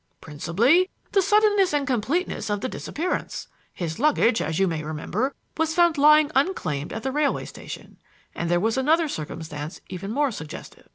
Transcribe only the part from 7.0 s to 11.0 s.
the railway station; and there was another circumstance even more suggestive.